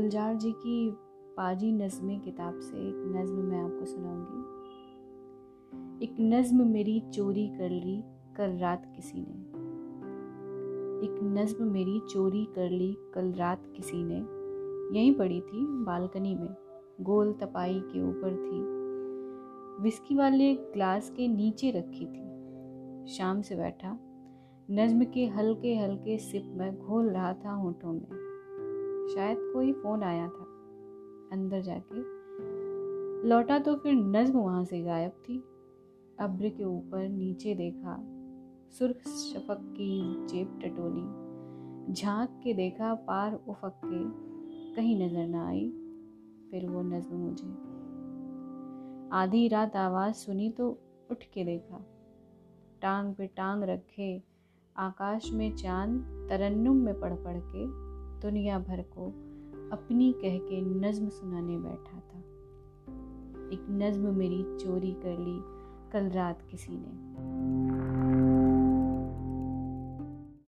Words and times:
गुलजार 0.00 0.34
जी 0.34 0.52
की 0.52 0.90
पाजी 1.36 1.72
नज़में 1.72 2.20
किताब 2.20 2.58
से 2.58 2.76
एक 2.76 2.94
नज़म 3.16 3.34
मैं 3.34 3.60
आपको 3.60 3.84
सुनाऊँगी। 3.84 4.44
एक 6.04 6.16
नज़म 6.20 6.66
मेरी 6.66 7.00
चोरी 7.00 7.48
कर 7.48 7.70
ली 7.70 8.04
कल 8.36 8.58
रात 8.58 8.92
किसी 8.96 9.20
ने। 9.20 9.34
एक 11.06 11.20
नज़म 11.22 11.64
मेरी 11.64 12.00
चोरी 12.10 12.44
कर 12.44 12.70
ली 12.70 12.96
कल 13.14 13.32
रात 13.32 13.72
किसी 13.76 14.04
ने। 14.04 14.16
यहीं 14.98 15.14
पड़ी 15.14 15.40
थी 15.40 15.66
बालकनी 15.66 16.34
में, 16.34 16.54
गोल 17.00 17.32
तपाई 17.32 17.80
के 17.80 18.02
ऊपर 18.02 18.30
थी। 18.30 18.62
विस्की 19.82 20.14
वाले 20.14 20.54
ग्लास 20.54 21.10
के 21.10 21.28
नीचे 21.28 21.70
रखी 21.70 22.06
थी। 22.06 22.26
शाम 23.12 23.42
से 23.42 23.56
बैठा, 23.56 23.98
नज्म 24.70 25.04
के 25.04 25.26
हल्के 25.26 25.76
हल्के 25.76 26.18
सिप 26.18 26.42
में 26.46 26.78
घोल 26.78 27.10
रहा 27.10 27.32
था 27.32 27.50
होठों 27.50 27.92
में। 27.92 28.29
शायद 29.14 29.38
कोई 29.40 29.72
फ़ोन 29.72 30.02
आया 30.02 30.28
था। 30.28 30.46
अंदर 31.32 31.60
जाके। 31.60 32.20
लौटा 33.28 33.58
तो 33.58 33.74
फिर 33.74 33.94
नज्म 33.94 34.38
वहाँ 34.38 34.64
से 34.64 34.82
गायब 34.82 35.10
थी। 35.10 35.44
अब्र 36.20 36.48
के 36.48 36.64
ऊपर 36.64 37.08
नीचे 37.08 37.54
देखा। 37.54 38.06
सुर्ख 38.70 39.08
शफक 39.08 39.58
की 39.60 40.26
जेब 40.26 40.60
टटोली। 40.62 41.30
झाँक 41.92 42.40
के 42.44 42.54
देखा 42.54 42.94
पार 42.94 43.34
उफक 43.48 43.80
के। 43.84 44.30
कहीं 44.74 45.06
नज़र 45.06 45.26
ना 45.26 45.46
आई। 45.48 45.68
फिर 46.50 46.70
वो 46.70 46.82
नज्म 46.82 47.16
मुझे। 47.16 47.48
आधी 49.12 49.48
रात 49.48 49.76
आवाज़ 49.76 50.14
सुनी 50.14 50.50
तो 50.50 50.78
उठ 51.10 51.24
के 51.24 51.44
देखा। 51.44 51.86
टांग 52.82 53.14
पे 53.14 53.26
टांग 53.26 53.64
रखे। 53.64 54.22
आकाश 54.76 55.32
में 55.32 55.56
चाँद 55.56 56.26
तरन्नुम 56.30 56.76
में 56.76 57.00
पढ़ 57.00 57.14
पढ़ 57.14 57.36
के। 57.36 57.89
दुनिया 58.22 58.58
भर 58.58 58.82
को 58.82 59.06
अपनी 59.72 60.12
कह 60.12 60.38
के 60.38 60.60
नज्म 60.60 61.08
सुनाने 61.08 61.58
बैठा 61.58 61.98
था। 61.98 62.18
एक 63.52 63.66
नज्म 63.70 64.14
मेरी 64.14 64.42
चोरी 64.42 64.92
कर 64.92 65.18
ली 65.18 65.40
कल 65.92 66.10
रात 66.10 66.42
किसी 66.50 66.72
ने। 66.72 67.09